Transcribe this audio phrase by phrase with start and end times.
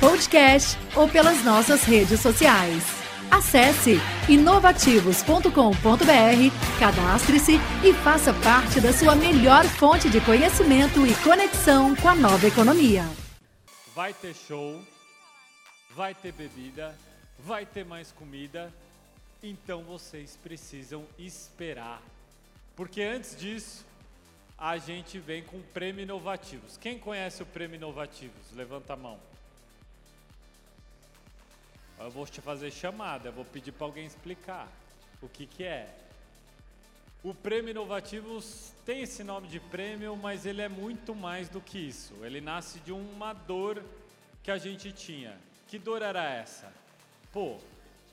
[0.00, 2.82] podcast ou pelas nossas redes sociais.
[3.30, 12.08] Acesse inovativos.com.br, cadastre-se e faça parte da sua melhor fonte de conhecimento e conexão com
[12.08, 13.04] a nova economia.
[13.94, 14.80] Vai ter show,
[15.94, 16.96] vai ter bebida,
[17.38, 18.72] vai ter mais comida,
[19.42, 22.00] então vocês precisam esperar.
[22.74, 23.84] Porque antes disso,
[24.56, 26.78] a gente vem com o Prêmio Inovativos.
[26.78, 28.50] Quem conhece o Prêmio Inovativos?
[28.56, 29.29] Levanta a mão.
[32.00, 34.66] Eu vou te fazer chamada, eu vou pedir para alguém explicar
[35.20, 35.94] o que, que é.
[37.22, 41.78] O Prêmio Inovativos tem esse nome de prêmio, mas ele é muito mais do que
[41.78, 42.14] isso.
[42.22, 43.84] Ele nasce de uma dor
[44.42, 45.38] que a gente tinha.
[45.68, 46.72] Que dor era essa?
[47.30, 47.58] Pô,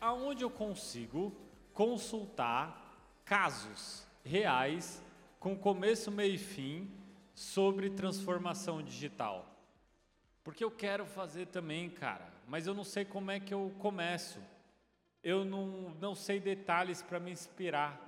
[0.02, 1.34] aonde eu consigo
[1.73, 5.02] consultar casos reais
[5.40, 6.92] com começo, meio e fim
[7.34, 9.56] sobre transformação digital?
[10.48, 14.42] Porque eu quero fazer também, cara mas eu não sei como é que eu começo.
[15.22, 18.02] Eu não, não sei detalhes para me inspirar.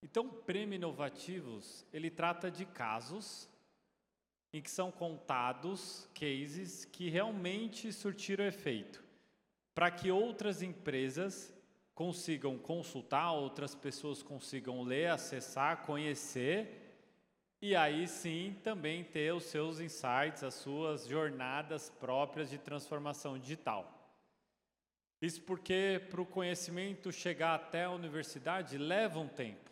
[0.00, 3.48] Então, Prêmio Inovativos, ele trata de casos
[4.52, 9.02] em que são contados cases que realmente surtiram efeito,
[9.74, 11.52] para que outras empresas
[11.92, 16.85] consigam consultar, outras pessoas consigam ler, acessar, conhecer
[17.60, 23.92] e aí sim também ter os seus insights, as suas jornadas próprias de transformação digital.
[25.20, 29.70] Isso porque para o conhecimento chegar até a universidade leva um tempo.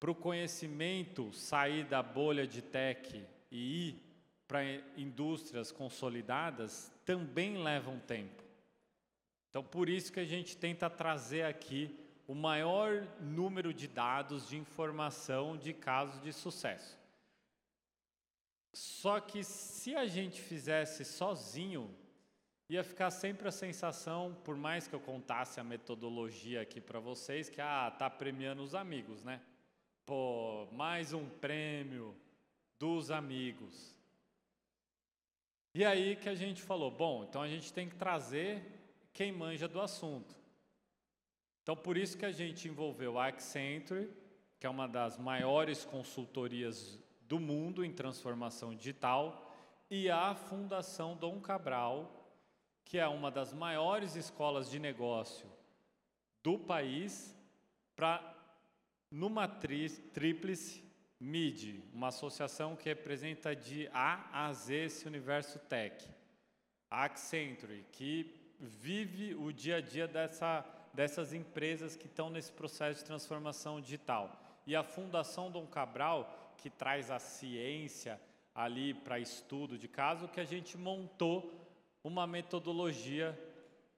[0.00, 4.04] Para o conhecimento sair da bolha de tech e ir
[4.46, 4.64] para
[4.96, 8.42] indústrias consolidadas também leva um tempo.
[9.48, 14.56] Então, por isso que a gente tenta trazer aqui o maior número de dados de
[14.56, 16.98] informação de casos de sucesso.
[18.72, 21.94] Só que se a gente fizesse sozinho,
[22.68, 27.48] ia ficar sempre a sensação, por mais que eu contasse a metodologia aqui para vocês,
[27.48, 29.40] que ah, tá premiando os amigos, né?
[30.04, 32.16] Pô, mais um prêmio
[32.78, 33.94] dos amigos.
[35.74, 38.62] E aí que a gente falou, bom, então a gente tem que trazer
[39.12, 40.34] quem manja do assunto.
[41.64, 44.10] Então, por isso que a gente envolveu a Accenture,
[44.60, 49.50] que é uma das maiores consultorias do mundo em transformação digital,
[49.90, 52.30] e a Fundação Dom Cabral,
[52.84, 55.50] que é uma das maiores escolas de negócio
[56.42, 57.34] do país,
[57.96, 58.34] para
[59.10, 60.84] numa tríplice
[61.18, 66.10] MID, uma associação que representa de A a Z esse universo tech.
[66.90, 73.00] A Accenture, que vive o dia a dia dessa dessas empresas que estão nesse processo
[73.00, 74.40] de transformação digital.
[74.66, 78.18] E a Fundação Dom Cabral, que traz a ciência
[78.54, 81.52] ali para estudo de caso, que a gente montou
[82.02, 83.38] uma metodologia,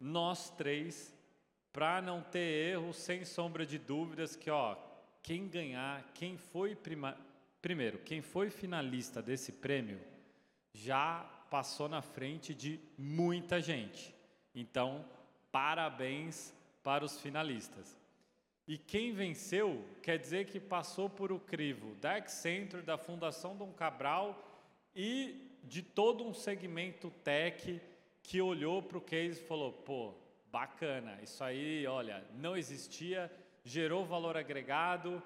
[0.01, 1.15] nós três,
[1.73, 4.77] para não ter erro, sem sombra de dúvidas, que ó,
[5.23, 7.17] quem ganhar, quem foi prima,
[7.61, 10.01] primeiro, quem foi finalista desse prêmio,
[10.73, 11.21] já
[11.51, 14.15] passou na frente de muita gente.
[14.55, 15.05] Então,
[15.53, 16.56] parabéns
[16.87, 17.99] para os finalistas.
[18.65, 23.73] E quem venceu quer dizer que passou por o crivo da Accenture, da Fundação Dom
[23.73, 24.41] Cabral
[24.95, 27.83] e de todo um segmento tech
[28.23, 30.15] que olhou para o case e falou: pô,
[30.47, 33.33] bacana, isso aí, olha, não existia,
[33.65, 35.21] gerou valor agregado,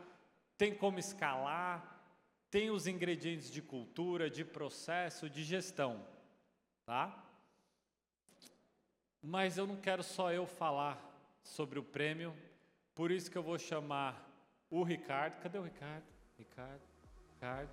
[0.56, 2.02] tem como escalar,
[2.50, 6.06] tem os ingredientes de cultura, de processo, de gestão,
[6.86, 7.22] tá?
[9.22, 11.09] Mas eu não quero só eu falar
[11.42, 12.34] sobre o prêmio.
[12.94, 14.28] Por isso que eu vou chamar
[14.70, 15.40] o Ricardo.
[15.42, 16.04] Cadê o Ricardo?
[16.38, 16.82] Ricardo,
[17.34, 17.70] Ricardo.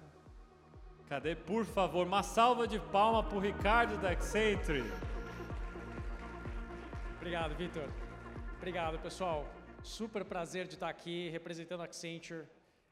[1.08, 1.36] Cadê?
[1.36, 4.84] Por favor, uma salva de palma para o Ricardo da Accenture.
[7.16, 7.90] Obrigado, Vitor.
[8.58, 9.46] Obrigado, pessoal.
[9.84, 12.46] Super prazer de estar aqui representando a Accenture.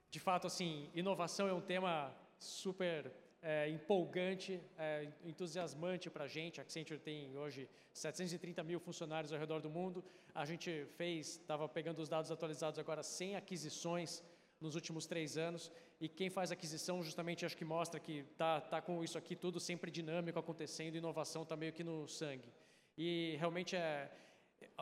[0.09, 3.11] De fato, assim, inovação é um tema super
[3.45, 6.59] é, empolgante, é, entusiasmante para a gente.
[6.59, 10.03] A Accenture tem hoje 730 mil funcionários ao redor do mundo.
[10.33, 14.23] A gente fez, estava pegando os dados atualizados agora, 100 aquisições
[14.59, 15.71] nos últimos três anos.
[16.01, 19.59] E quem faz aquisição justamente acho que mostra que tá, tá com isso aqui tudo
[19.59, 22.51] sempre dinâmico acontecendo, inovação está meio que no sangue.
[22.97, 24.11] E realmente é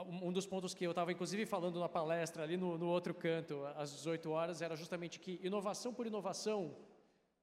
[0.06, 3.66] um dos pontos que eu estava inclusive falando na palestra ali no, no outro canto,
[3.76, 6.74] às 18 horas, era justamente que inovação por inovação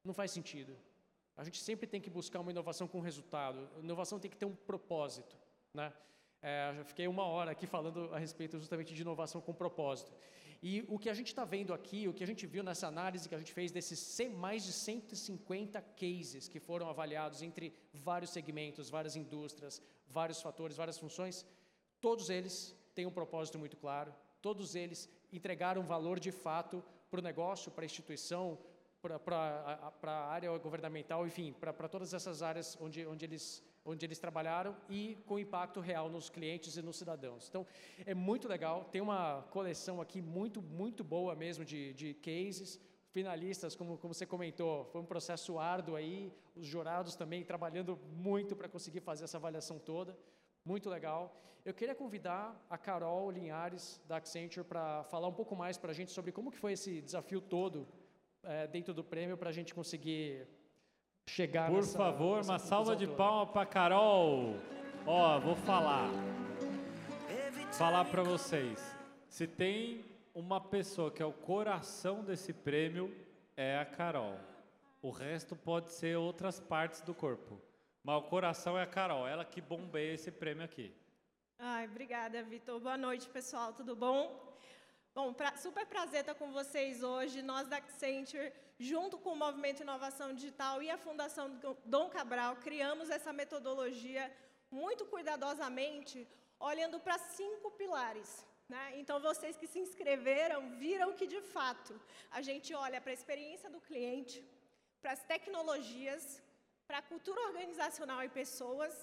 [0.02, 0.74] não faz sentido.
[1.36, 3.68] A gente sempre tem que buscar uma inovação com resultado.
[3.82, 5.36] Inovação tem que ter um propósito,
[5.72, 5.92] né?
[6.42, 10.10] É, já fiquei uma hora aqui falando a respeito justamente de inovação com propósito.
[10.62, 13.28] E o que a gente está vendo aqui, o que a gente viu nessa análise
[13.28, 18.90] que a gente fez desses mais de 150 cases que foram avaliados entre vários segmentos,
[18.90, 21.46] várias indústrias, vários fatores, várias funções,
[21.98, 27.22] todos eles têm um propósito muito claro, todos eles entregaram valor de fato para o
[27.22, 28.58] negócio, para a instituição,
[29.00, 34.76] para a área governamental, enfim, para todas essas áreas onde, onde eles onde eles trabalharam
[34.88, 37.48] e com impacto real nos clientes e nos cidadãos.
[37.48, 37.66] Então,
[38.04, 42.78] é muito legal, tem uma coleção aqui muito, muito boa mesmo de, de cases,
[43.10, 48.54] finalistas, como, como você comentou, foi um processo árduo aí, os jurados também trabalhando muito
[48.54, 50.16] para conseguir fazer essa avaliação toda,
[50.64, 51.40] muito legal.
[51.64, 55.94] Eu queria convidar a Carol Linhares, da Accenture, para falar um pouco mais para a
[55.94, 57.86] gente sobre como que foi esse desafio todo
[58.42, 60.46] é, dentro do prêmio para a gente conseguir
[61.28, 64.56] chegar Por nessa, favor, nessa uma salva de palmas para Carol.
[65.06, 66.10] Ó, vou falar.
[67.72, 68.96] Falar para vocês.
[69.28, 70.04] Se tem
[70.34, 73.14] uma pessoa que é o coração desse prêmio,
[73.56, 74.38] é a Carol.
[75.02, 77.60] O resto pode ser outras partes do corpo.
[78.02, 80.92] Mas o coração é a Carol, ela que bombeia esse prêmio aqui.
[81.58, 82.80] Ai, obrigada, Vitor.
[82.80, 83.72] Boa noite, pessoal.
[83.72, 84.49] Tudo bom?
[85.12, 87.42] Bom, pra, super prazer estar com vocês hoje.
[87.42, 91.46] Nós da Accenture, junto com o Movimento Inovação Digital e a Fundação
[91.84, 94.32] Dom Cabral, criamos essa metodologia
[94.70, 96.28] muito cuidadosamente,
[96.60, 98.46] olhando para cinco pilares.
[98.68, 98.92] Né?
[99.00, 103.68] Então, vocês que se inscreveram viram que, de fato, a gente olha para a experiência
[103.68, 104.38] do cliente,
[105.02, 106.40] para as tecnologias,
[106.86, 108.94] para a cultura organizacional e pessoas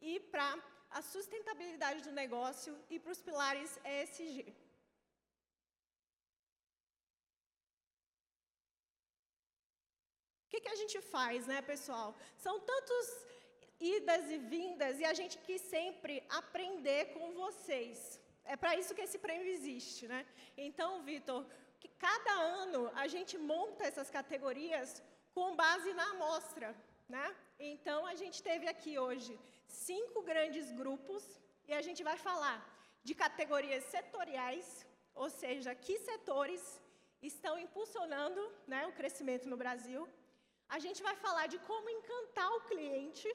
[0.00, 0.48] e para
[0.90, 4.52] a sustentabilidade do negócio e para os pilares ESG.
[10.52, 12.08] Que, que a gente faz, né, pessoal?
[12.44, 13.06] São tantos
[13.80, 18.20] idas e vindas e a gente quis sempre aprender com vocês.
[18.44, 20.20] É para isso que esse prêmio existe, né?
[20.66, 21.42] Então, Vitor,
[21.80, 25.02] que cada ano a gente monta essas categorias
[25.36, 26.68] com base na amostra,
[27.08, 27.26] né?
[27.72, 29.34] Então, a gente teve aqui hoje
[29.66, 31.24] cinco grandes grupos
[31.66, 32.58] e a gente vai falar
[33.02, 34.68] de categorias setoriais,
[35.14, 36.62] ou seja, que setores
[37.22, 40.02] estão impulsionando né, o crescimento no Brasil,
[40.68, 43.28] a gente vai falar de como encantar o cliente,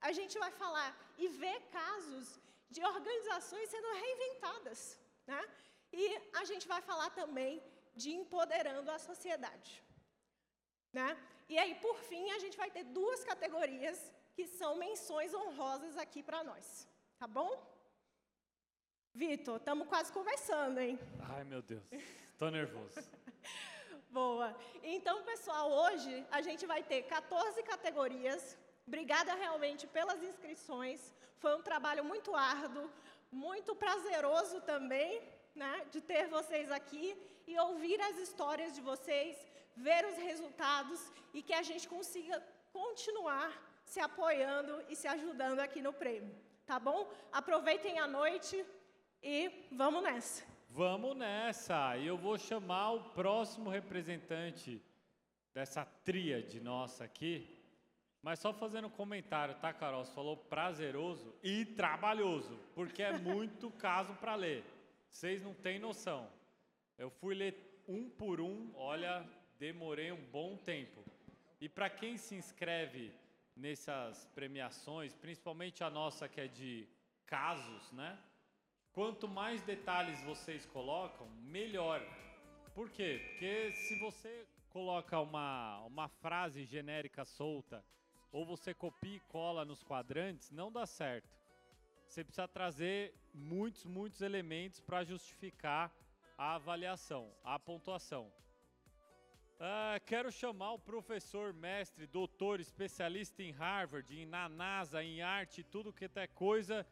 [0.00, 2.38] a gente vai falar e ver casos
[2.70, 5.42] de organizações sendo reinventadas, né?
[5.92, 7.62] E a gente vai falar também
[7.94, 9.82] de empoderando a sociedade,
[10.92, 11.16] né?
[11.48, 16.22] E aí, por fim, a gente vai ter duas categorias que são menções honrosas aqui
[16.22, 16.88] para nós,
[17.18, 17.50] tá bom?
[19.14, 20.98] Vitor, estamos quase conversando, hein?
[21.20, 21.84] Ai, meu Deus,
[22.26, 23.00] estou nervoso.
[24.10, 24.56] Boa.
[24.82, 28.56] Então, pessoal, hoje a gente vai ter 14 categorias.
[28.86, 31.14] Obrigada realmente pelas inscrições.
[31.38, 32.90] Foi um trabalho muito árduo,
[33.30, 35.20] muito prazeroso também,
[35.54, 37.16] né, de ter vocês aqui
[37.46, 39.36] e ouvir as histórias de vocês,
[39.76, 41.00] ver os resultados
[41.34, 42.42] e que a gente consiga
[42.72, 43.50] continuar
[43.84, 46.34] se apoiando e se ajudando aqui no prêmio.
[46.64, 47.08] Tá bom?
[47.32, 48.64] Aproveitem a noite
[49.22, 50.55] e vamos nessa.
[50.76, 51.96] Vamos nessa!
[51.96, 54.78] E eu vou chamar o próximo representante
[55.54, 57.48] dessa tríade nossa aqui.
[58.20, 60.04] Mas só fazendo um comentário, tá, Carol?
[60.04, 64.62] Você falou prazeroso e trabalhoso, porque é muito caso para ler.
[65.08, 66.28] Vocês não têm noção.
[66.98, 69.26] Eu fui ler um por um, olha,
[69.58, 71.02] demorei um bom tempo.
[71.58, 73.14] E para quem se inscreve
[73.56, 76.86] nessas premiações, principalmente a nossa que é de
[77.24, 78.18] casos, né?
[78.96, 82.00] Quanto mais detalhes vocês colocam, melhor.
[82.74, 83.20] Por quê?
[83.28, 87.84] Porque se você coloca uma, uma frase genérica solta,
[88.32, 91.28] ou você copia e cola nos quadrantes, não dá certo.
[92.08, 95.94] Você precisa trazer muitos, muitos elementos para justificar
[96.38, 98.32] a avaliação, a pontuação.
[99.60, 105.92] Ah, quero chamar o professor, mestre, doutor, especialista em Harvard, na NASA, em arte, tudo
[105.92, 106.86] que é coisa,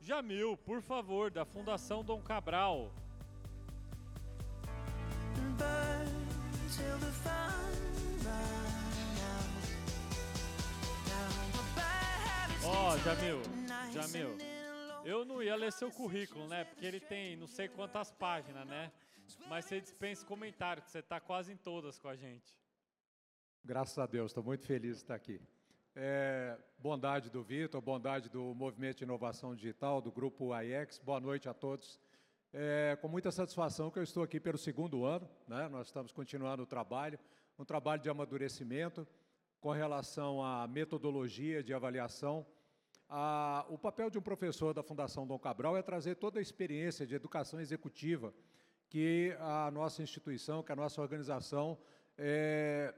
[0.00, 2.92] Jamil, por favor, da Fundação Dom Cabral.
[12.64, 13.42] Ó, oh, Jamil,
[13.92, 14.38] Jamil,
[15.04, 16.64] eu não ia ler seu currículo, né?
[16.64, 18.90] Porque ele tem não sei quantas páginas, né?
[19.48, 22.54] mas você dispensa comentário, que você está quase em todas com a gente.
[23.64, 25.40] Graças a Deus, estou muito feliz de estar aqui.
[26.02, 31.46] É, bondade do Vitor, bondade do Movimento de Inovação Digital, do Grupo AIEX, boa noite
[31.46, 32.00] a todos.
[32.54, 35.68] É, com muita satisfação que eu estou aqui pelo segundo ano, né?
[35.68, 37.18] nós estamos continuando o trabalho,
[37.58, 39.06] um trabalho de amadurecimento
[39.60, 42.46] com relação à metodologia de avaliação.
[43.06, 47.06] A, o papel de um professor da Fundação Dom Cabral é trazer toda a experiência
[47.06, 48.32] de educação executiva
[48.88, 51.76] que a nossa instituição, que a nossa organização
[52.16, 52.94] é,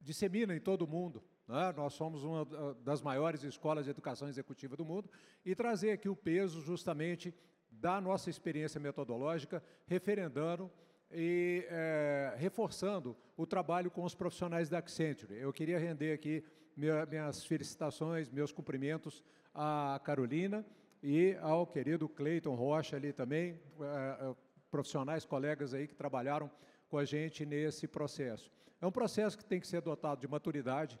[0.00, 1.22] dissemina em todo o mundo.
[1.50, 1.74] Né?
[1.76, 2.46] Nós somos uma
[2.84, 5.10] das maiores escolas de educação executiva do mundo
[5.44, 7.34] e trazer aqui o peso justamente
[7.68, 10.70] da nossa experiência metodológica, referendando
[11.10, 15.34] e é, reforçando o trabalho com os profissionais da Accenture.
[15.34, 16.44] Eu queria render aqui
[16.76, 20.64] minha, minhas felicitações, meus cumprimentos à Carolina
[21.02, 24.34] e ao querido Cleiton Rocha ali também, é,
[24.70, 26.48] profissionais, colegas aí que trabalharam
[26.88, 28.52] com a gente nesse processo.
[28.80, 30.96] É um processo que tem que ser dotado de maturidade,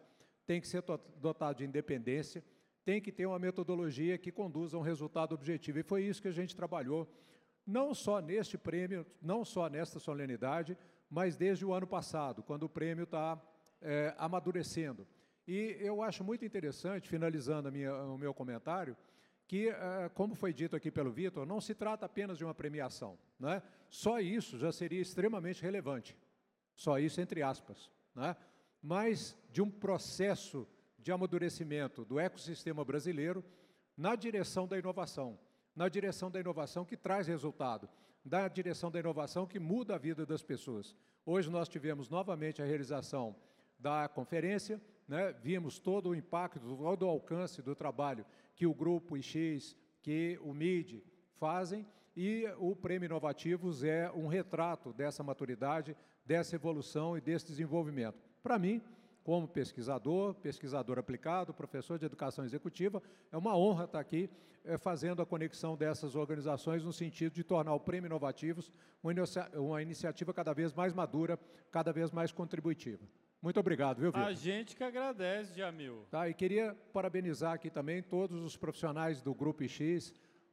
[0.50, 0.82] tem que ser
[1.18, 2.42] dotado de independência,
[2.84, 5.78] tem que ter uma metodologia que conduza a um resultado objetivo.
[5.78, 7.08] E foi isso que a gente trabalhou,
[7.64, 10.76] não só neste prêmio, não só nesta solenidade,
[11.08, 13.40] mas desde o ano passado, quando o prêmio está
[13.80, 15.06] é, amadurecendo.
[15.46, 18.96] E eu acho muito interessante, finalizando minha, o meu comentário,
[19.46, 23.16] que, é, como foi dito aqui pelo Vitor, não se trata apenas de uma premiação.
[23.38, 23.62] Né?
[23.88, 26.18] Só isso já seria extremamente relevante.
[26.74, 27.88] Só isso, entre aspas.
[28.16, 28.34] Né?
[28.82, 30.66] Mas de um processo
[30.98, 33.44] de amadurecimento do ecossistema brasileiro
[33.96, 35.38] na direção da inovação,
[35.74, 37.88] na direção da inovação que traz resultado,
[38.24, 40.94] na direção da inovação que muda a vida das pessoas.
[41.24, 43.36] Hoje nós tivemos novamente a realização
[43.78, 45.32] da conferência, né?
[45.42, 50.52] vimos todo o impacto, todo o alcance do trabalho que o Grupo IX, que o
[50.52, 51.02] MID
[51.36, 58.29] fazem, e o Prêmio Inovativos é um retrato dessa maturidade, dessa evolução e desse desenvolvimento.
[58.42, 58.82] Para mim,
[59.22, 63.02] como pesquisador, pesquisador aplicado, professor de educação executiva.
[63.30, 64.30] É uma honra estar aqui
[64.64, 69.48] é, fazendo a conexão dessas organizações no sentido de tornar o Prêmio Inovativos uma, inicia
[69.54, 71.38] uma iniciativa cada vez mais madura,
[71.70, 73.06] cada vez mais contributiva.
[73.42, 74.26] Muito obrigado, viu, Vitor?
[74.26, 76.06] A gente que agradece, Jamil.
[76.10, 80.12] Tá, e queria parabenizar aqui também todos os profissionais do Grupo X,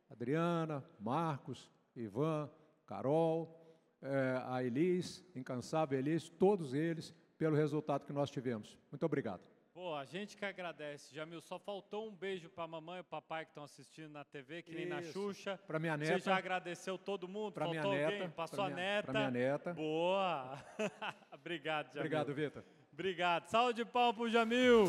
[0.10, 2.50] Adriana, Marcos, Ivan,
[2.86, 3.60] Carol,
[4.02, 8.78] é, a Elis, incansável Elis, todos eles pelo resultado que nós tivemos.
[8.92, 9.42] Muito obrigado.
[9.74, 11.14] Pô, a gente que agradece.
[11.14, 14.24] Jamil, só faltou um beijo para a mamãe e o papai que estão assistindo na
[14.24, 14.96] TV, que nem Isso.
[14.96, 15.60] na Xuxa.
[15.68, 16.18] Para minha neta.
[16.18, 17.54] Você já agradeceu todo mundo?
[17.54, 18.06] Para minha neta.
[18.06, 18.30] Alguém?
[18.32, 19.12] Para sua neta.
[19.12, 19.74] Para minha neta.
[19.76, 20.58] Boa.
[21.32, 22.00] Obrigado, Jamil.
[22.00, 22.64] Obrigado, Vitor.
[22.92, 23.46] Obrigado.
[23.50, 24.86] Salve de o Jamil.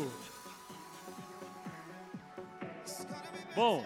[3.55, 3.85] Bom,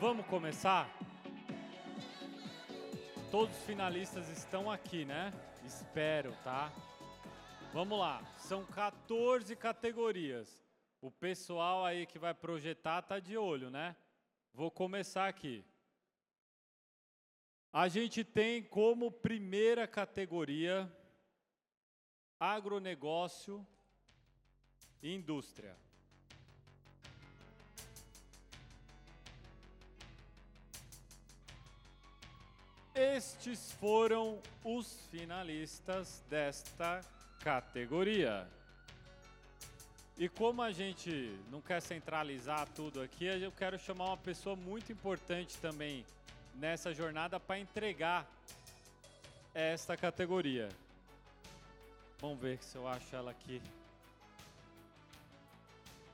[0.00, 0.88] vamos começar?
[3.30, 5.34] Todos os finalistas estão aqui, né?
[5.66, 6.72] Espero, tá?
[7.72, 10.62] Vamos lá, são 14 categorias.
[11.00, 13.96] O pessoal aí que vai projetar tá de olho, né?
[14.52, 15.64] Vou começar aqui.
[17.72, 20.94] A gente tem como primeira categoria
[22.38, 23.66] agronegócio
[25.02, 25.74] e indústria.
[32.94, 37.00] Estes foram os finalistas desta
[37.42, 38.46] categoria.
[40.16, 44.92] E como a gente não quer centralizar tudo aqui, eu quero chamar uma pessoa muito
[44.92, 46.06] importante também
[46.54, 48.26] nessa jornada para entregar
[49.54, 50.68] esta categoria.
[52.20, 53.60] Vamos ver se eu acho ela aqui.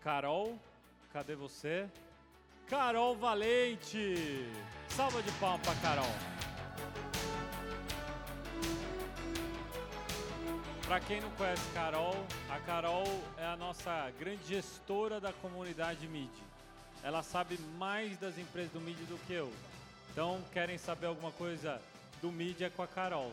[0.03, 0.59] Carol,
[1.13, 1.89] cadê você?
[2.67, 4.15] Carol Valente!
[4.89, 6.58] Salva de palmas para Carol.
[10.89, 12.15] Para quem não conhece Carol,
[12.49, 13.05] a Carol
[13.37, 16.33] é a nossa grande gestora da comunidade MID.
[17.03, 19.53] Ela sabe mais das empresas do MID do que eu.
[20.11, 21.79] Então, querem saber alguma coisa
[22.23, 23.31] do MID é com a Carol.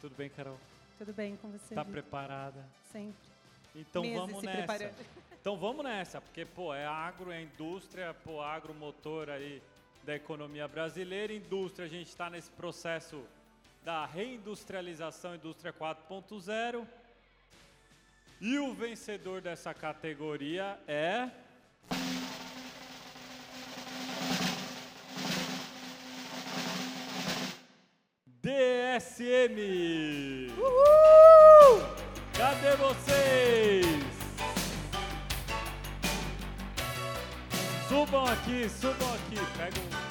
[0.00, 0.58] Tudo bem, Carol?
[0.98, 1.72] Tudo bem com você?
[1.72, 2.66] Está preparada?
[2.90, 3.30] Sempre.
[3.72, 4.66] Então Meses vamos nessa.
[4.66, 5.06] Preparando.
[5.40, 9.62] Então vamos nessa, porque pô, é agro, é indústria, pô, agro motor aí
[10.02, 13.24] da economia brasileira, indústria, a gente está nesse processo
[13.82, 16.86] da reindustrialização indústria 4.0.
[18.40, 21.30] E o vencedor dessa categoria é
[28.42, 29.58] DSM.
[30.56, 31.82] Uhul!
[32.32, 34.20] Cadê vocês?
[37.88, 39.36] Subam aqui, subam aqui.
[39.58, 40.09] Pega um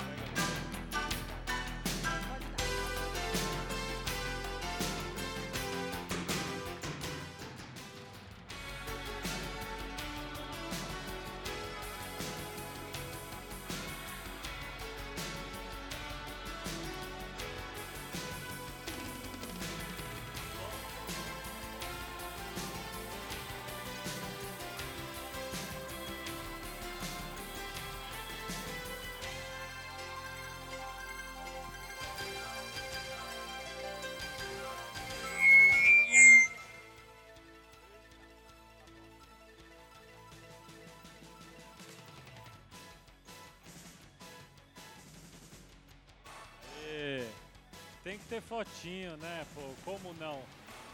[48.29, 49.45] ter fotinho, né?
[49.55, 50.41] Pô, como não?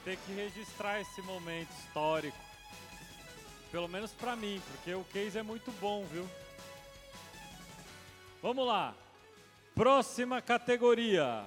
[0.05, 2.37] Tem que registrar esse momento histórico.
[3.71, 6.27] Pelo menos pra mim, porque o case é muito bom, viu?
[8.41, 8.95] Vamos lá.
[9.73, 11.43] Próxima categoria.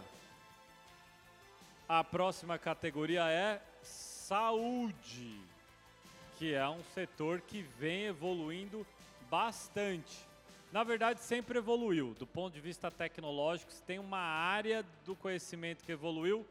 [1.89, 5.41] A próxima categoria é saúde,
[6.37, 8.87] que é um setor que vem evoluindo
[9.31, 10.19] bastante.
[10.71, 12.15] Na verdade, sempre evoluiu.
[12.15, 16.47] Do ponto de vista tecnológico, se tem uma área do conhecimento que evoluiu,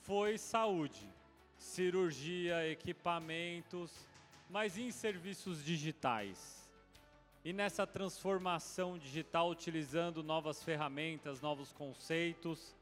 [0.00, 1.08] foi saúde.
[1.56, 4.08] Cirurgia, equipamentos,
[4.50, 6.68] mas em serviços digitais.
[7.44, 12.74] E nessa transformação digital, utilizando novas ferramentas, novos conceitos,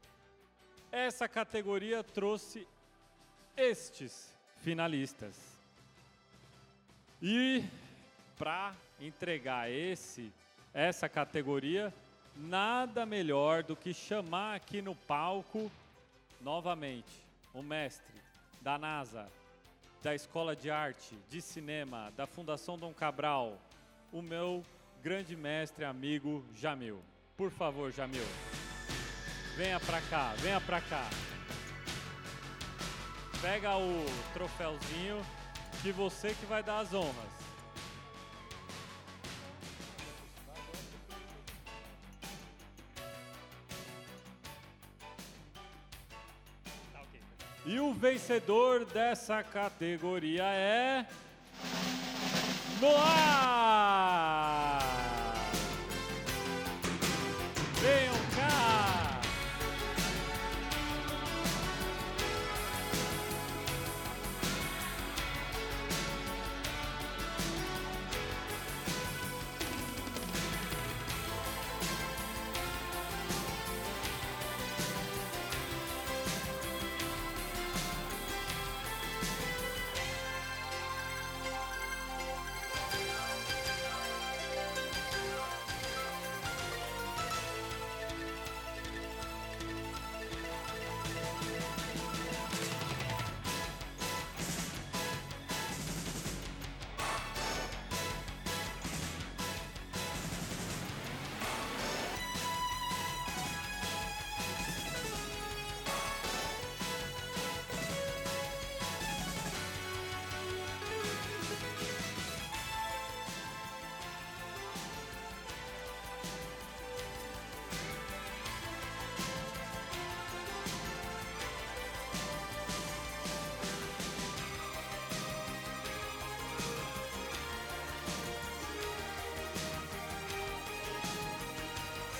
[0.91, 2.67] essa categoria trouxe
[3.55, 5.35] estes finalistas.
[7.21, 7.63] E
[8.35, 10.33] para entregar esse
[10.73, 11.93] essa categoria,
[12.35, 15.71] nada melhor do que chamar aqui no palco
[16.39, 17.11] novamente
[17.53, 18.15] o mestre
[18.61, 19.27] da NASA,
[20.01, 23.57] da Escola de Arte, de Cinema, da Fundação Dom Cabral,
[24.11, 24.63] o meu
[25.03, 27.01] grande mestre amigo Jamil.
[27.35, 28.25] Por favor, Jamil.
[29.55, 31.09] Venha pra cá, venha pra cá.
[33.41, 35.25] Pega o troféuzinho
[35.81, 37.40] que você que vai dar as honras.
[47.71, 51.05] E o vencedor dessa categoria é.
[52.81, 54.50] Noah!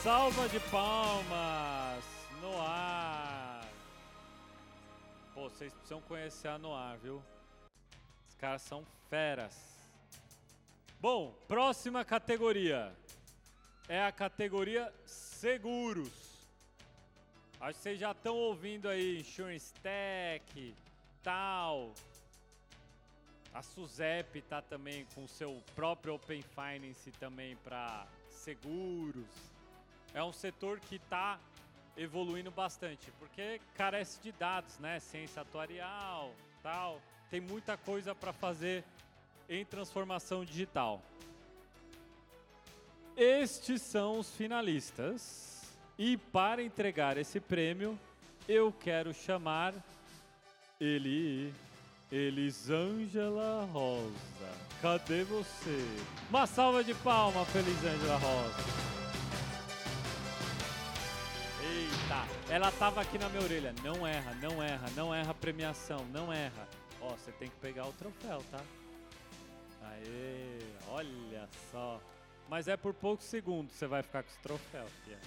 [0.03, 2.03] Salva de palmas
[2.41, 3.63] no ar.
[5.31, 7.23] Pô, vocês precisam conhecer a Noir, viu?
[8.27, 9.55] Os caras são feras.
[10.99, 12.91] Bom, próxima categoria
[13.87, 16.49] é a categoria seguros.
[17.59, 20.75] Acho que vocês já estão ouvindo aí Insurance Tech,
[21.21, 21.93] tal.
[23.53, 29.50] A Suzep tá também com seu próprio Open Finance também para seguros
[30.13, 31.39] é um setor que está
[31.95, 34.99] evoluindo bastante, porque carece de dados, né?
[34.99, 37.01] Ciência atuarial, tal.
[37.29, 38.83] Tem muita coisa para fazer
[39.49, 41.01] em transformação digital.
[43.15, 45.49] Estes são os finalistas.
[45.97, 47.99] E para entregar esse prêmio,
[48.47, 49.73] eu quero chamar
[50.79, 51.53] ele,
[52.11, 54.11] Elisângela Rosa.
[54.81, 55.85] Cadê você?
[56.29, 59.00] Uma salva de palmas, Elisângela Rosa.
[62.07, 63.73] Tá, ela tava aqui na minha orelha.
[63.83, 66.67] Não erra, não erra, não erra a premiação, não erra.
[66.99, 68.61] Ó, você tem que pegar o troféu, tá?
[69.83, 72.01] Aê, olha só.
[72.49, 75.19] Mas é por poucos segundos você vai ficar com esse troféu, filha.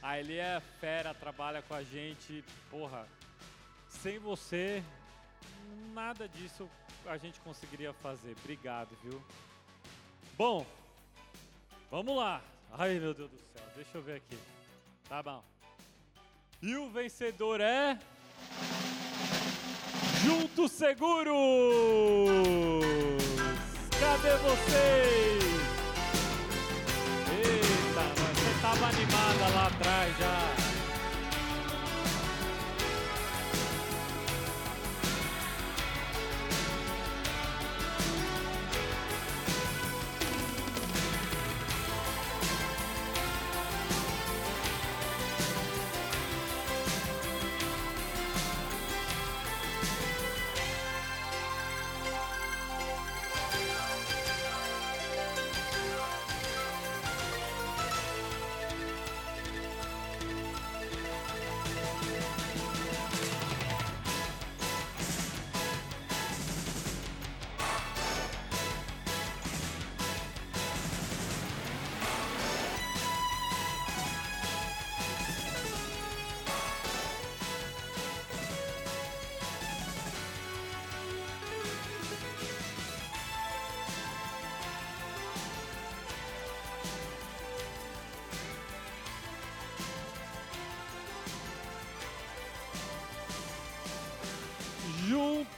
[0.00, 2.44] A Eli é fera, trabalha com a gente.
[2.70, 3.06] Porra,
[3.88, 4.82] sem você,
[5.92, 6.68] nada disso
[7.06, 8.36] a gente conseguiria fazer.
[8.40, 9.22] Obrigado, viu?
[10.36, 10.64] Bom,
[11.90, 12.40] vamos lá.
[12.72, 14.38] Ai, meu Deus do céu, deixa eu ver aqui.
[15.08, 15.42] Tá bom.
[16.60, 17.96] E o vencedor é.
[20.24, 21.32] Junto Seguros!
[24.00, 25.44] Cadê vocês?
[27.30, 30.67] Eita, você estava animada lá atrás já.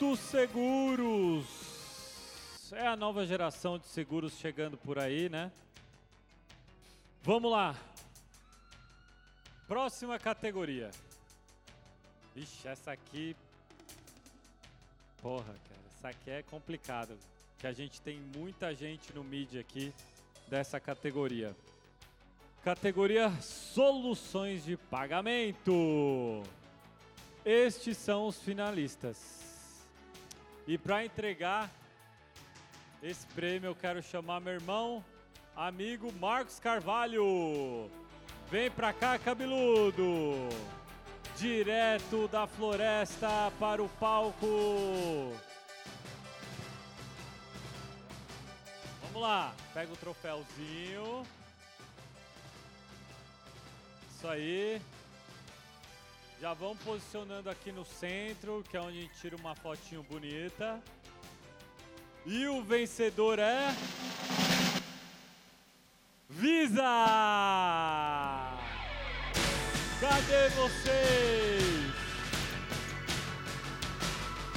[0.00, 1.44] Rio Seguros.
[2.72, 5.52] É a nova geração de seguros chegando por aí, né?
[7.22, 7.76] Vamos lá.
[9.68, 10.90] Próxima categoria.
[12.34, 13.36] Ixi, essa aqui.
[15.20, 17.14] Porra, cara, essa aqui é complicado.
[17.58, 19.92] Que a gente tem muita gente no mídia aqui
[20.48, 21.54] dessa categoria.
[22.64, 26.42] Categoria Soluções de Pagamento.
[27.44, 29.39] Estes são os finalistas.
[30.70, 31.68] E para entregar
[33.02, 35.04] esse prêmio, eu quero chamar meu irmão,
[35.56, 37.90] amigo Marcos Carvalho.
[38.48, 40.48] Vem pra cá, cabeludo.
[41.37, 45.35] Direto da floresta para o palco.
[49.02, 51.26] Vamos lá, pega o troféuzinho.
[54.09, 54.80] Isso aí.
[56.40, 60.83] Já vamos posicionando aqui no centro, que é onde a gente tira uma fotinho bonita.
[62.24, 63.68] E o vencedor é.
[66.31, 66.81] Visa!
[70.00, 71.62] Cadê vocês?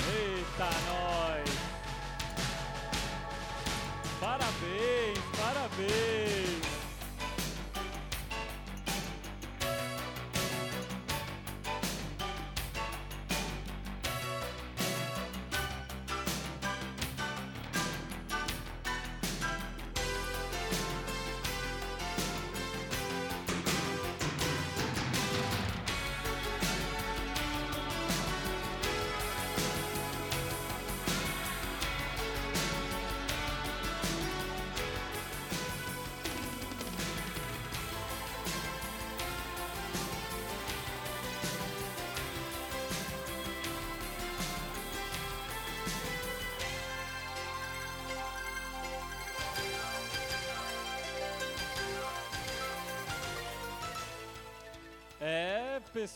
[0.08, 1.50] Eita, nós!
[4.22, 6.13] Parabéns, parabéns!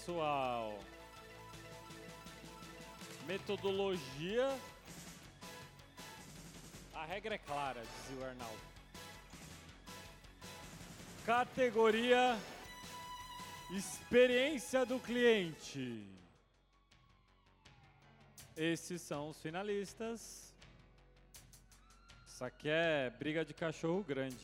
[0.08, 0.80] Pessoal.
[3.28, 4.58] Metodologia.
[6.94, 8.60] A regra é clara, dizia o Arnaldo.
[11.26, 12.38] Categoria
[13.70, 16.02] Experiência do cliente.
[18.56, 20.54] Esses são os finalistas.
[22.26, 24.38] Isso aqui é briga de cachorro grande.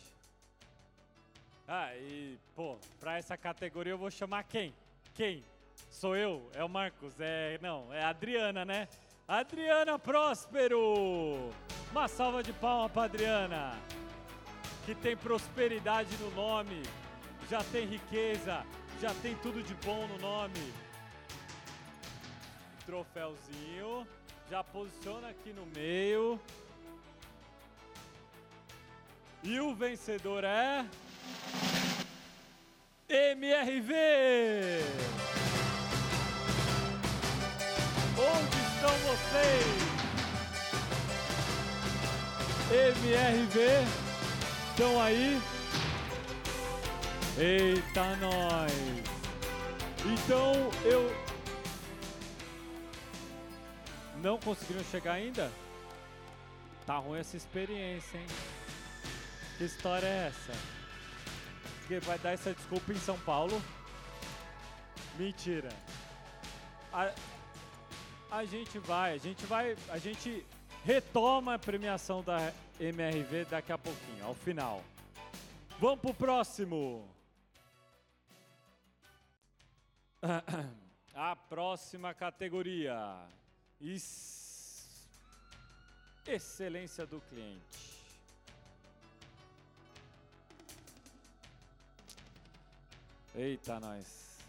[1.65, 4.73] Ah, e, pô, pra essa categoria eu vou chamar quem?
[5.15, 5.41] Quem?
[5.89, 6.49] Sou eu?
[6.53, 7.13] É o Marcos?
[7.19, 8.87] É, não, é a Adriana, né?
[9.27, 11.51] Adriana Próspero!
[11.91, 13.73] Uma salva de palmas pra Adriana,
[14.85, 16.83] que tem prosperidade no nome,
[17.49, 18.65] já tem riqueza,
[18.99, 20.73] já tem tudo de bom no nome.
[22.85, 24.07] Troféuzinho,
[24.49, 26.39] já posiciona aqui no meio.
[29.41, 30.85] E o vencedor é.
[33.09, 33.93] MRV!
[38.31, 39.93] Onde estão vocês?
[42.71, 43.57] MRV,
[44.71, 45.41] estão aí?
[47.37, 48.71] Eita, nós!
[50.05, 50.53] Então
[50.85, 51.13] eu.
[54.21, 55.51] Não conseguiram chegar ainda?
[56.85, 58.27] Tá ruim essa experiência, hein?
[59.57, 60.53] Que história é essa?
[61.87, 63.61] Que vai dar essa desculpa em São Paulo?
[65.17, 65.69] Mentira.
[66.91, 67.11] A,
[68.33, 70.43] a gente vai, a gente vai, a gente
[70.83, 74.83] retoma a premiação da MRV daqui a pouquinho, ao final.
[75.79, 77.07] Vamos pro próximo.
[81.13, 82.97] A próxima categoria.
[83.79, 85.07] Ex-
[86.25, 88.01] Excelência do cliente.
[93.35, 94.39] Eita, nós.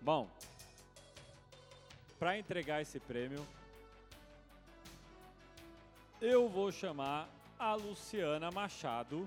[0.00, 0.28] Bom,
[2.24, 3.46] para entregar esse prêmio,
[6.22, 9.26] eu vou chamar a Luciana Machado,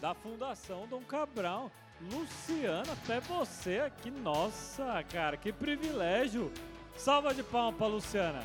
[0.00, 1.70] da Fundação Dom Cabral.
[2.10, 6.52] Luciana, até você aqui, nossa, cara, que privilégio.
[6.96, 8.40] Salva de palmas para Luciana.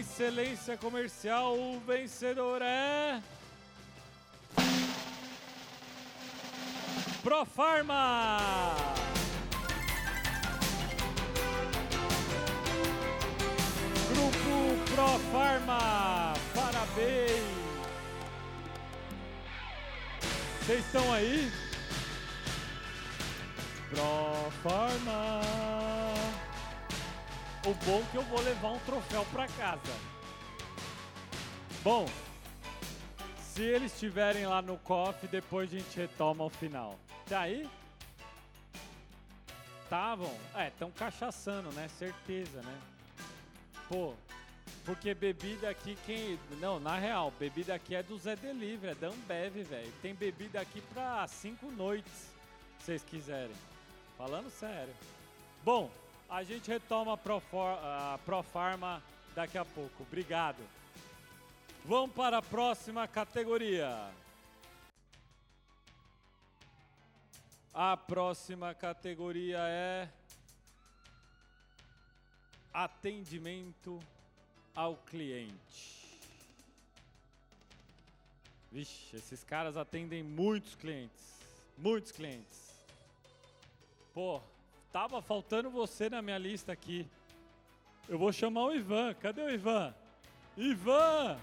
[0.00, 3.20] Excelência comercial, o vencedor é.
[7.22, 8.38] Profarma!
[14.08, 17.44] Grupo Profarma, parabéns!
[20.62, 21.52] Vocês estão aí?
[23.90, 25.79] Proforma.
[27.66, 29.92] O bom é que eu vou levar um troféu para casa.
[31.82, 32.06] Bom,
[33.42, 36.98] se eles estiverem lá no cofre, depois a gente retoma ao final.
[37.28, 37.68] Tá aí?
[39.82, 40.32] Estavam?
[40.54, 41.86] É, estão cachaçando, né?
[41.88, 42.78] Certeza, né?
[43.88, 44.14] Pô,
[44.84, 46.38] porque bebida aqui, quem.
[46.60, 49.92] Não, na real, bebida aqui é do Zé Delivery, é da Ambev, velho.
[50.00, 52.30] Tem bebida aqui pra cinco noites,
[52.78, 53.56] se vocês quiserem.
[54.16, 54.94] Falando sério.
[55.62, 55.90] Bom,
[56.30, 59.02] a gente retoma a Profarma
[59.34, 60.04] daqui a pouco.
[60.04, 60.62] Obrigado.
[61.84, 64.12] Vamos para a próxima categoria.
[67.74, 70.08] A próxima categoria é
[72.72, 73.98] atendimento
[74.72, 76.20] ao cliente.
[78.70, 81.40] Vixe, esses caras atendem muitos clientes.
[81.76, 82.70] Muitos clientes.
[84.14, 84.40] Pô,
[84.92, 87.06] tava faltando você na minha lista aqui.
[88.08, 89.14] Eu vou chamar o Ivan.
[89.14, 89.94] Cadê o Ivan?
[90.56, 91.38] Ivan!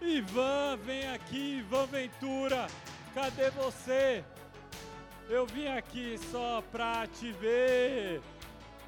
[0.00, 2.66] Ivan, vem aqui, Ivan Ventura.
[3.12, 4.24] Cadê você?
[5.28, 8.20] Eu vim aqui só pra te ver.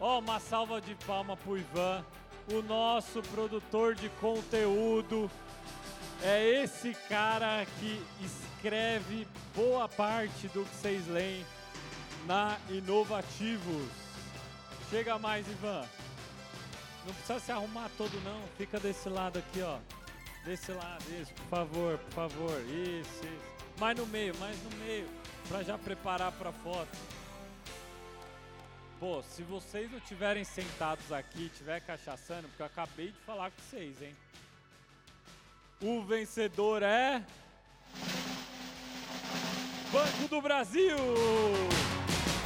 [0.00, 2.04] Ó, oh, uma salva de palma pro Ivan
[2.50, 5.30] o nosso produtor de conteúdo.
[6.22, 11.44] É esse cara que escreve boa parte do que vocês leem
[12.26, 13.88] na Inovativos.
[14.90, 15.84] Chega mais, Ivan.
[17.06, 19.78] Não precisa se arrumar todo não, fica desse lado aqui, ó.
[20.44, 22.60] Desse lado, isso, por favor, por favor.
[22.62, 23.52] Isso, isso.
[23.78, 25.08] Mais no meio, mais no meio,
[25.48, 26.96] para já preparar para foto.
[29.00, 33.60] Pô, se vocês não tiverem sentados aqui, tiver cachaçando, porque eu acabei de falar com
[33.62, 34.14] vocês, hein?
[35.80, 37.24] O vencedor é.
[39.90, 40.96] Banco do Brasil!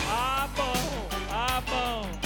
[0.09, 1.09] Ah, bom!
[1.31, 2.26] Ah, bom!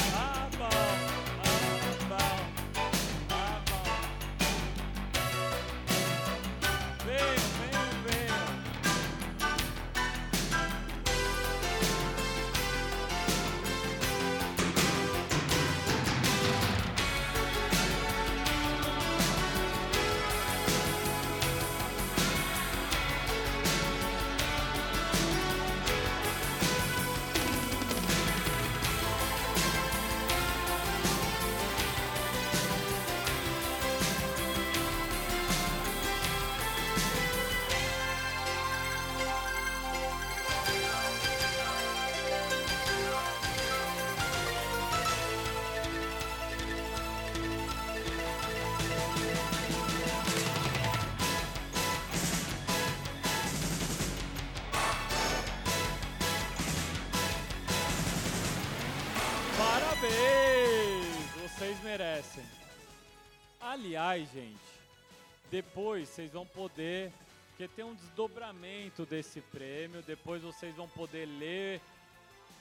[66.00, 67.12] Depois vocês vão poder,
[67.48, 71.80] porque tem um desdobramento desse prêmio, depois vocês vão poder ler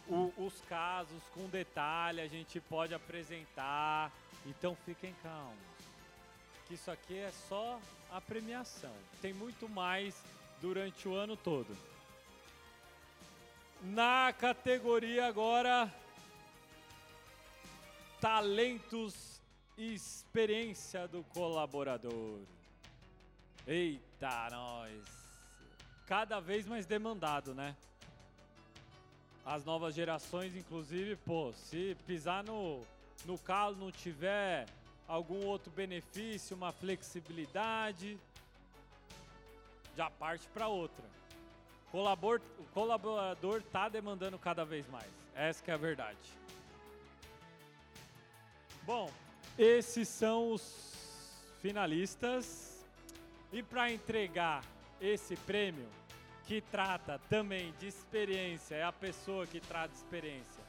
[0.08, 4.12] o, os casos com detalhe, a gente pode apresentar.
[4.46, 5.58] Então fiquem calmos,
[6.68, 7.80] que isso aqui é só
[8.12, 8.94] a premiação.
[9.22, 10.22] Tem muito mais
[10.62, 11.78] durante o ano todo.
[13.82, 15.94] Na categoria agora
[18.20, 19.42] talentos
[19.78, 22.42] experiência do colaborador.
[23.72, 25.00] Eita, nós!
[26.08, 27.76] Cada vez mais demandado, né?
[29.46, 32.82] As novas gerações, inclusive, pô, se pisar no,
[33.26, 34.66] no calo, não tiver
[35.08, 38.18] algum outro benefício, uma flexibilidade,
[39.96, 41.06] já parte para outra.
[41.92, 45.12] Colabor, o colaborador tá demandando cada vez mais.
[45.36, 46.18] Essa é a verdade.
[48.82, 49.12] Bom,
[49.60, 52.69] esses são os finalistas.
[53.52, 54.64] E para entregar
[55.02, 55.88] esse prêmio,
[56.46, 60.64] que trata também de experiência, é a pessoa que trata experiência,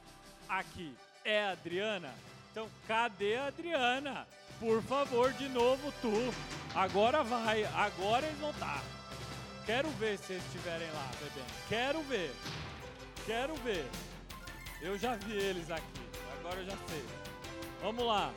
[0.48, 2.12] aqui é a Adriana.
[2.50, 4.26] Então, cadê a Adriana?
[4.58, 6.12] Por favor, de novo tu.
[6.74, 8.78] Agora vai, agora eles vão estar.
[8.78, 8.82] Tá.
[9.64, 11.52] Quero ver se eles estiverem lá bebendo.
[11.68, 12.32] Quero ver.
[13.24, 13.86] Quero ver.
[14.82, 16.00] Eu já vi eles aqui.
[16.38, 17.04] Agora eu já sei.
[17.80, 18.32] Vamos lá.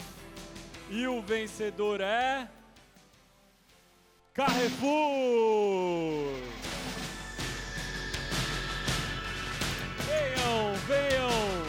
[0.90, 2.48] E o vencedor é.
[4.36, 4.90] Carrefour!
[10.08, 11.64] Venham, venham!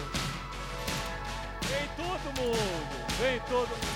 [1.69, 3.07] Vem todo mundo!
[3.21, 3.94] Vem todo mundo!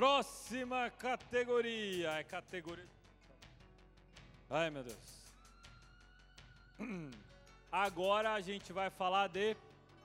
[0.00, 2.12] Próxima categoria.
[2.12, 2.88] É categoria.
[4.48, 5.26] Ai, meu Deus.
[7.70, 9.54] Agora a gente vai falar de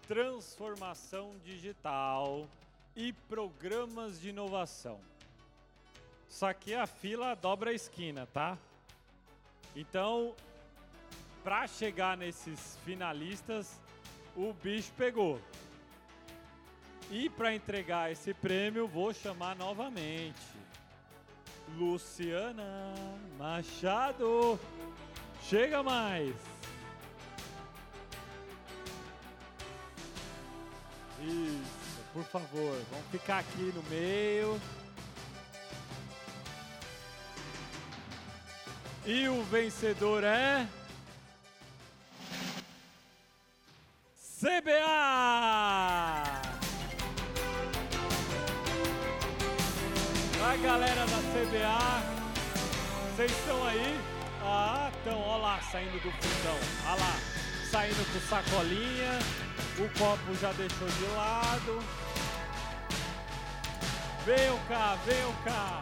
[0.06, 2.46] transformação digital
[2.94, 5.00] e programas de inovação.
[6.28, 8.58] Só que a fila dobra a esquina, tá?
[9.74, 10.36] Então,
[11.42, 13.80] para chegar nesses finalistas,
[14.36, 15.40] o bicho pegou.
[17.12, 20.36] E para entregar esse prêmio, vou chamar novamente
[21.78, 22.94] Luciana
[23.38, 24.60] Machado.
[25.44, 26.36] Chega mais.
[31.22, 34.60] Isso, por favor, vamos ficar aqui no meio.
[39.06, 40.68] E o vencedor é.
[44.40, 45.05] CBA!
[53.16, 54.00] Vocês estão aí?
[54.44, 56.58] Ah, estão, ó lá, saindo do fundão.
[56.86, 57.16] Olha lá,
[57.72, 59.20] saindo com sacolinha,
[59.80, 61.80] o copo já deixou de lado.
[64.26, 65.82] Venham cá, venham cá.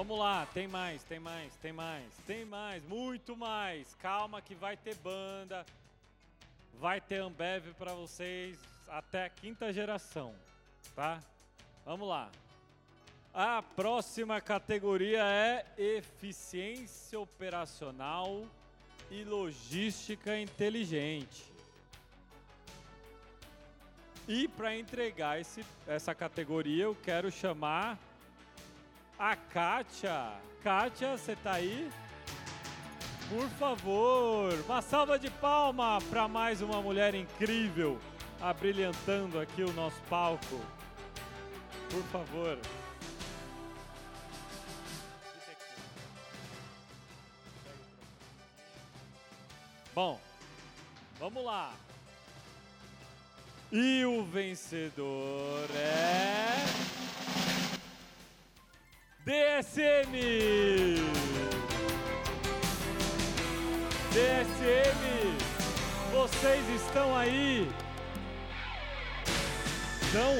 [0.00, 3.94] Vamos lá, tem mais, tem mais, tem mais, tem mais, muito mais.
[3.96, 5.66] Calma que vai ter banda,
[6.80, 10.34] vai ter Ambev para vocês até a quinta geração,
[10.96, 11.20] tá?
[11.84, 12.30] Vamos lá.
[13.34, 18.46] A próxima categoria é eficiência operacional
[19.10, 21.44] e logística inteligente.
[24.26, 27.98] E para entregar esse, essa categoria, eu quero chamar
[29.20, 30.32] a Kátia.
[30.62, 31.90] Kátia, você tá aí?
[33.28, 37.98] Por favor, uma salva de palma para mais uma mulher incrível,
[38.40, 40.58] abrilhantando aqui o nosso palco.
[41.90, 42.58] Por favor.
[49.94, 50.18] Bom,
[51.18, 51.74] vamos lá.
[53.70, 57.00] E o vencedor é.
[59.22, 60.14] DSM!
[64.10, 65.02] DSM,
[66.10, 67.70] vocês estão aí?
[70.00, 70.38] Estão?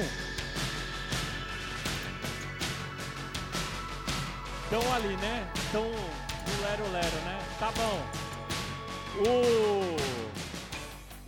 [4.63, 5.47] Estão ali, né?
[5.55, 7.39] Estão no Lero Lero, né?
[7.59, 8.01] Tá bom.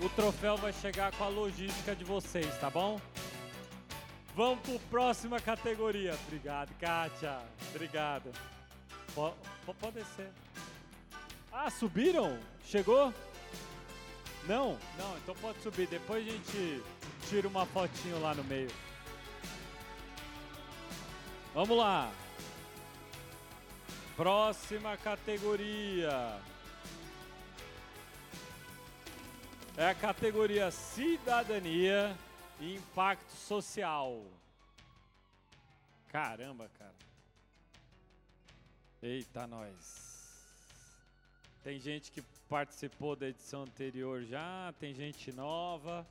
[0.02, 3.00] O, o troféu vai chegar com a logística de vocês, tá bom?
[4.36, 6.18] Vamos para a próxima categoria.
[6.26, 7.40] Obrigado, Kátia.
[7.70, 8.32] Obrigado.
[9.14, 9.36] Pode,
[9.94, 10.32] descer.
[11.52, 12.40] Ah, subiram?
[12.66, 13.14] Chegou?
[14.48, 14.80] Não?
[14.98, 15.86] Não, então pode subir.
[15.86, 16.84] Depois a gente
[17.30, 18.72] tira uma fotinho lá no meio.
[21.54, 22.12] Vamos lá.
[24.16, 26.40] Próxima categoria.
[29.78, 32.18] É a categoria Cidadania
[32.64, 34.24] impacto social.
[36.10, 36.94] Caramba, cara.
[39.02, 40.14] Eita, nós.
[41.64, 46.06] Tem gente que participou da edição anterior já, tem gente nova.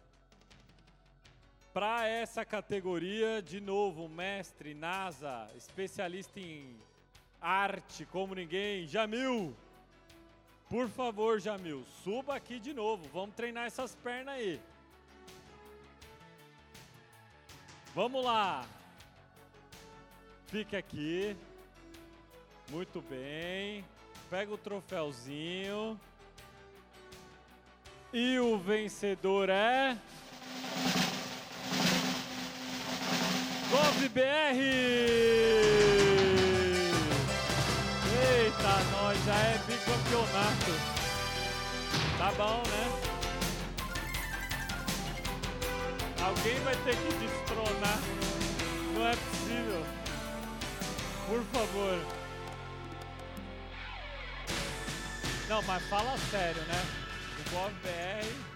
[1.72, 6.76] Para essa categoria, de novo, mestre NASA, especialista em
[7.40, 9.55] arte como ninguém, Jamil.
[10.68, 13.07] Por favor, Jamil, suba aqui de novo.
[13.12, 14.61] Vamos treinar essas pernas aí.
[17.95, 18.64] Vamos lá.
[20.47, 21.36] Fica aqui.
[22.70, 23.84] Muito bem.
[24.30, 26.01] Pega o troféuzinho.
[28.12, 29.99] E o vencedor é.
[33.70, 35.12] GovBR!
[39.12, 40.72] nós já é bicampeonato.
[42.18, 43.12] Tá bom, né?
[46.25, 47.99] Alguém vai ter que destronar.
[48.95, 49.85] Não é possível.
[51.27, 51.99] Por favor.
[55.49, 56.85] Não, mas fala sério, né?
[57.39, 58.51] O Bob BR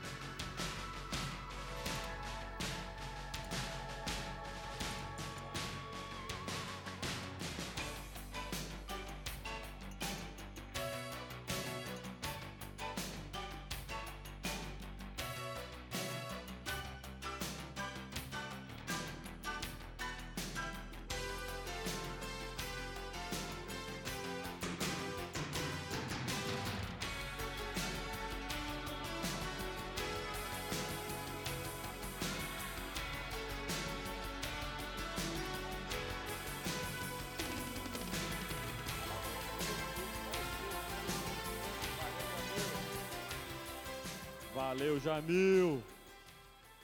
[45.06, 45.80] Jamil.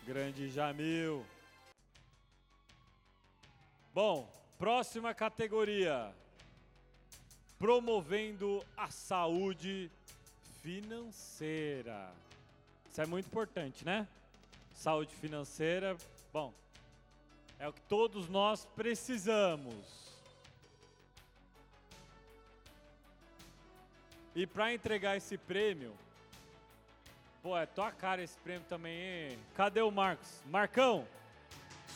[0.06, 1.26] Grande Jamil.
[3.92, 6.14] Bom, próxima categoria.
[7.58, 9.90] Promovendo a saúde
[10.62, 12.12] financeira.
[12.88, 14.06] Isso é muito importante, né?
[14.72, 15.96] Saúde financeira,
[16.32, 16.54] bom,
[17.58, 20.12] é o que todos nós precisamos.
[24.32, 25.92] E para entregar esse prêmio,
[27.42, 29.38] Pô, é tua cara esse prêmio também, hein?
[29.56, 30.40] Cadê o Marcos?
[30.46, 31.04] Marcão,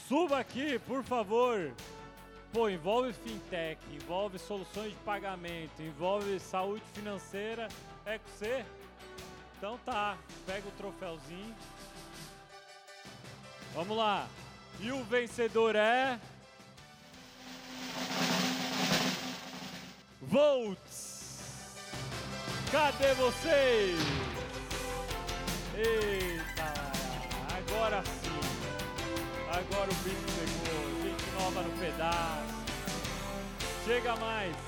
[0.08, 1.72] suba aqui, por favor.
[2.52, 7.68] Pô, envolve fintech, envolve soluções de pagamento, envolve saúde financeira.
[8.04, 8.64] É com você?
[9.56, 11.54] Então tá, pega o troféuzinho.
[13.72, 14.26] Vamos lá.
[14.80, 16.18] E o vencedor é.
[20.20, 21.76] Volts!
[22.72, 24.35] Cadê vocês?
[25.78, 26.72] Eita,
[27.54, 28.40] agora sim.
[29.50, 31.02] Agora o bicho pegou.
[31.02, 32.64] Gente nova no pedaço.
[33.84, 34.65] Chega mais.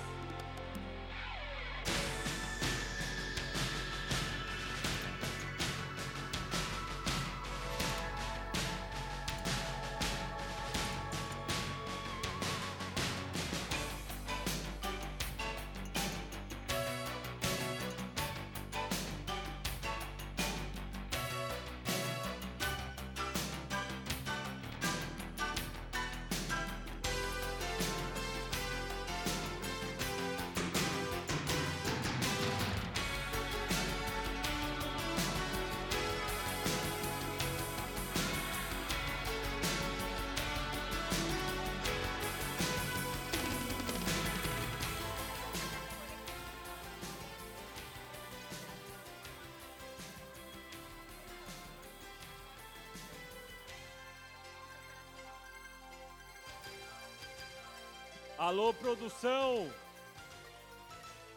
[58.48, 59.68] Alô, produção!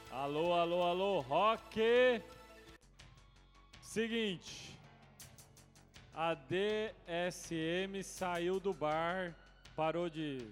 [0.10, 2.22] Alô, alô, alô, rock!
[3.82, 4.80] Seguinte,
[6.16, 9.36] a DSM saiu do bar,
[9.76, 10.48] parou de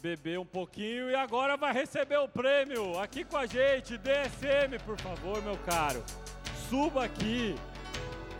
[0.00, 3.96] beber um pouquinho e agora vai receber o prêmio aqui com a gente.
[3.98, 6.02] DSM, por favor, meu caro,
[6.68, 7.54] suba aqui.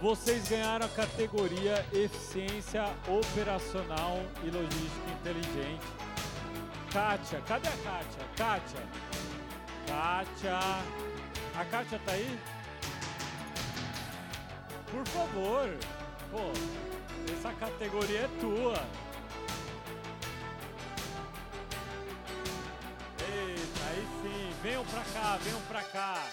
[0.02, 6.07] Vocês ganharam a categoria Eficiência Operacional e Logística Inteligente.
[6.92, 8.24] Kátia, cadê a Kátia?
[8.36, 8.80] Kátia.
[9.86, 10.58] Kátia.
[11.60, 12.38] A Kátia tá aí?
[14.90, 15.68] Por favor.
[16.30, 16.52] Pô,
[17.32, 18.82] essa categoria é tua.
[23.20, 24.54] Eita, aí sim.
[24.62, 26.24] Venham pra cá, venham pra cá.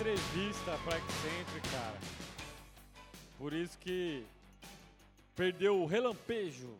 [0.00, 1.98] Entrevista pra Accenture, cara.
[3.36, 4.24] Por isso que
[5.36, 6.74] perdeu o relampejo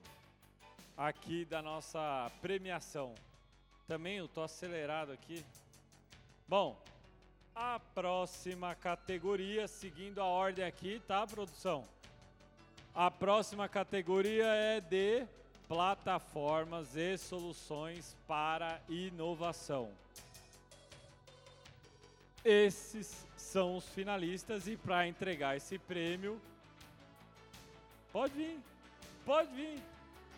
[0.96, 3.14] aqui da nossa premiação.
[3.86, 5.44] Também eu tô acelerado aqui.
[6.48, 6.82] Bom,
[7.54, 11.84] a próxima categoria, seguindo a ordem aqui, tá, produção?
[12.94, 15.26] A próxima categoria é de
[15.68, 19.90] plataformas e soluções para inovação.
[22.44, 26.40] Esses são os finalistas e para entregar esse prêmio,
[28.12, 28.58] pode vir,
[29.26, 29.78] pode vir.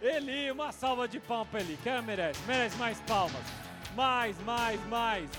[0.01, 1.79] Eli, uma salva de palmas para Eli.
[1.83, 2.41] Quem merece?
[2.43, 3.45] Merece mais palmas.
[3.95, 5.31] Mais, mais, mais.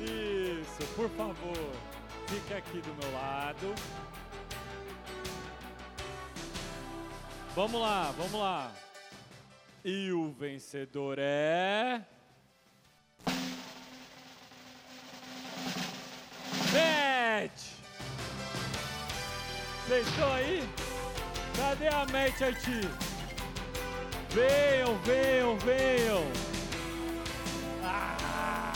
[0.00, 1.72] Isso, por favor.
[2.26, 3.74] Fique aqui do meu lado.
[7.54, 8.72] Vamos lá, vamos lá.
[9.84, 12.04] E o vencedor é.
[16.72, 17.50] Matt!
[19.86, 20.68] Vocês estão aí?
[21.56, 22.88] Cadê a Matt Haiti?
[24.30, 26.24] Venham, venham, venham!
[27.82, 28.72] Ah!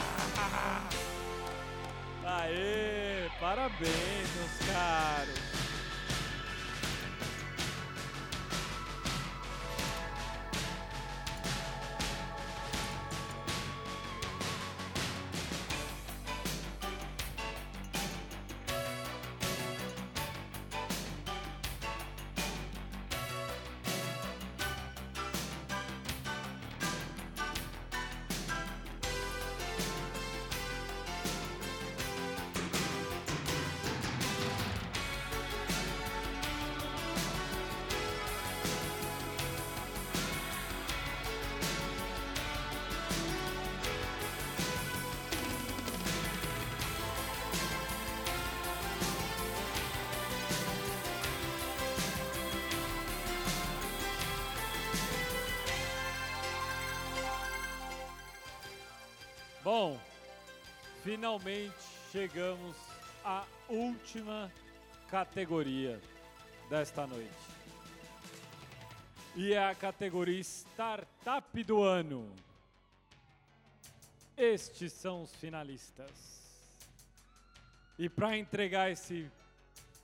[2.27, 3.29] Aê!
[3.41, 5.74] Parabéns, meus caros!
[59.77, 59.99] Bom,
[61.03, 61.75] finalmente
[62.13, 62.77] chegamos
[63.25, 64.49] à última
[65.09, 66.01] categoria
[66.71, 67.35] desta noite.
[69.35, 72.33] E é a categoria Startup do Ano.
[74.37, 76.41] Estes são os finalistas.
[77.99, 79.29] E para entregar esse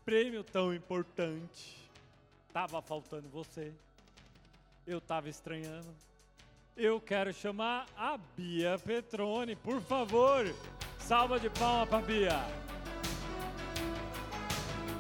[0.05, 1.89] prêmio tão importante,
[2.53, 3.73] tava faltando você.
[4.85, 6.10] Eu tava estranhando
[6.83, 10.51] eu quero chamar a Bia Petrone, por favor.
[10.99, 12.41] Salva de palma para Bia.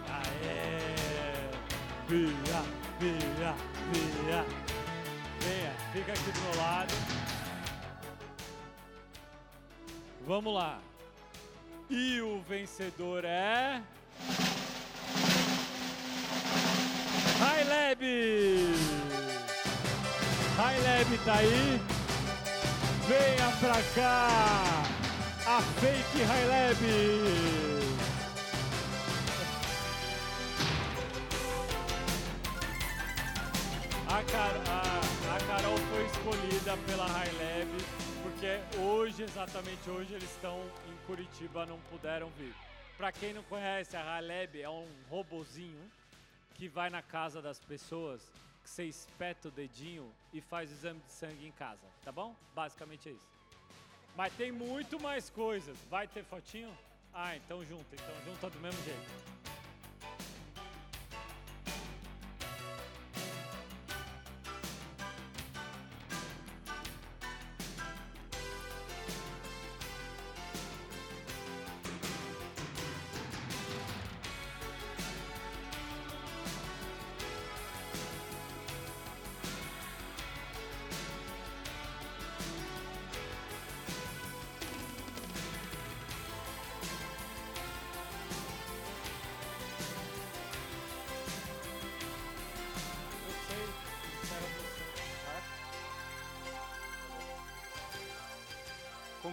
[0.08, 1.50] Aê!
[2.06, 2.62] Bia,
[2.98, 3.54] Bia,
[3.90, 4.44] Bia.
[5.40, 6.92] Venha, fica aqui do meu lado.
[10.26, 10.78] Vamos lá.
[11.88, 13.82] E o vencedor é.
[20.78, 21.80] Lab tá aí.
[23.08, 24.28] Venha pra cá.
[25.46, 26.82] A Fake Lab.
[34.06, 38.00] A, Car a, a Carol foi escolhida pela Lab
[38.40, 40.58] porque hoje, exatamente hoje, eles estão
[40.88, 42.54] em Curitiba, não puderam vir.
[42.96, 45.90] Para quem não conhece, a Lab é um robozinho
[46.54, 48.22] que vai na casa das pessoas
[48.70, 52.36] você espeta o dedinho e faz o exame de sangue em casa, tá bom?
[52.54, 53.28] Basicamente é isso.
[54.16, 55.76] Mas tem muito mais coisas.
[55.90, 56.72] Vai ter fotinho?
[57.12, 57.94] Ah, então junta.
[57.94, 59.39] Então junta do mesmo jeito.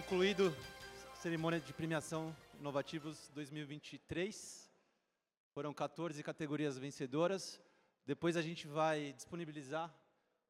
[0.08, 0.56] Concluído
[1.20, 4.72] cerimônia de premiação Inovativos 2023.
[5.52, 7.60] Foram 14 categorias vencedoras.
[8.06, 9.94] Depois a gente vai disponibilizar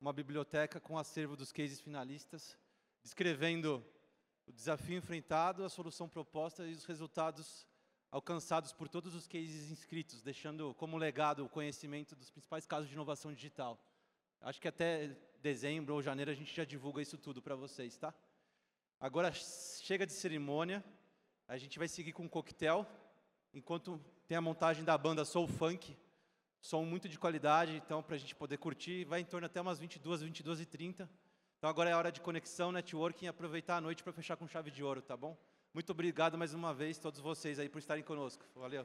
[0.00, 2.56] uma biblioteca com acervo dos cases finalistas,
[3.02, 3.84] descrevendo
[4.46, 7.66] o desafio enfrentado, a solução proposta e os resultados
[8.12, 12.94] alcançados por todos os cases inscritos, deixando como legado o conhecimento dos principais casos de
[12.94, 13.76] inovação digital.
[14.40, 18.14] Acho que até dezembro ou janeiro a gente já divulga isso tudo para vocês, tá?
[19.00, 20.84] Agora chega de cerimônia,
[21.46, 22.84] a gente vai seguir com um coquetel,
[23.54, 25.96] enquanto tem a montagem da banda Soul Funk,
[26.60, 29.78] som muito de qualidade, então para a gente poder curtir, vai em torno até umas
[29.78, 31.08] 22, 22 e 30.
[31.58, 34.82] Então agora é hora de conexão, networking aproveitar a noite para fechar com chave de
[34.82, 35.36] ouro, tá bom?
[35.72, 38.44] Muito obrigado mais uma vez todos vocês aí por estarem conosco.
[38.56, 38.84] Valeu.